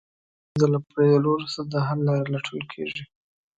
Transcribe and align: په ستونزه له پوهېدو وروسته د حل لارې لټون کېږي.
په 0.03 0.07
ستونزه 0.51 0.65
له 0.73 0.79
پوهېدو 0.89 1.29
وروسته 1.31 1.61
د 1.63 1.73
حل 1.85 1.99
لارې 2.07 2.31
لټون 2.33 2.61
کېږي. 2.73 3.03